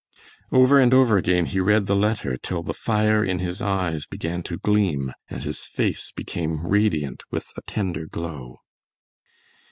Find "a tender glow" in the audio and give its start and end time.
7.55-8.57